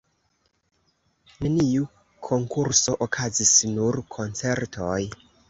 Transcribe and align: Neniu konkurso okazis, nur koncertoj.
Neniu 1.45 1.85
konkurso 2.29 2.97
okazis, 3.09 3.53
nur 3.77 4.01
koncertoj. 4.19 4.99